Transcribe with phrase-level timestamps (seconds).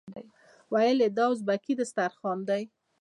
[0.73, 2.63] ویل یې دا ازبکي دسترخوان دی.